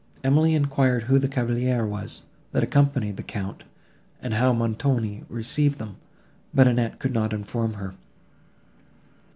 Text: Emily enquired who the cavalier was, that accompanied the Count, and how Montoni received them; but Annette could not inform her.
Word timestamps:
Emily 0.23 0.55
enquired 0.55 1.03
who 1.03 1.19
the 1.19 1.27
cavalier 1.27 1.85
was, 1.85 2.23
that 2.53 2.63
accompanied 2.63 3.17
the 3.17 3.21
Count, 3.21 3.65
and 4.19 4.33
how 4.33 4.51
Montoni 4.51 5.25
received 5.29 5.77
them; 5.77 5.97
but 6.55 6.67
Annette 6.67 6.97
could 6.97 7.13
not 7.13 7.33
inform 7.33 7.75
her. 7.75 7.93